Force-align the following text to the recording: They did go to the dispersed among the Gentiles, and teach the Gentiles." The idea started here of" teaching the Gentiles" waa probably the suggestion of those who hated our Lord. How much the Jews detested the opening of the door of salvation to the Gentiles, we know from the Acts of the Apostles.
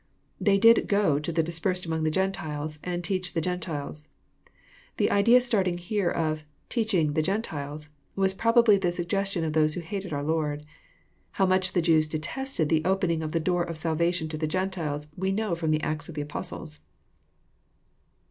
They 0.39 0.57
did 0.57 0.87
go 0.87 1.19
to 1.19 1.31
the 1.31 1.43
dispersed 1.43 1.85
among 1.85 2.05
the 2.05 2.09
Gentiles, 2.09 2.79
and 2.83 3.03
teach 3.03 3.33
the 3.33 3.39
Gentiles." 3.39 4.07
The 4.97 5.11
idea 5.11 5.39
started 5.39 5.79
here 5.81 6.09
of" 6.09 6.43
teaching 6.69 7.13
the 7.13 7.21
Gentiles" 7.21 7.89
waa 8.15 8.27
probably 8.35 8.77
the 8.79 8.91
suggestion 8.91 9.43
of 9.43 9.53
those 9.53 9.75
who 9.75 9.81
hated 9.81 10.11
our 10.11 10.23
Lord. 10.23 10.65
How 11.33 11.45
much 11.45 11.73
the 11.73 11.83
Jews 11.83 12.07
detested 12.07 12.67
the 12.67 12.83
opening 12.83 13.21
of 13.21 13.31
the 13.31 13.39
door 13.39 13.61
of 13.61 13.77
salvation 13.77 14.27
to 14.29 14.39
the 14.39 14.47
Gentiles, 14.47 15.07
we 15.15 15.31
know 15.31 15.53
from 15.53 15.69
the 15.69 15.83
Acts 15.83 16.09
of 16.09 16.15
the 16.15 16.21
Apostles. 16.23 16.79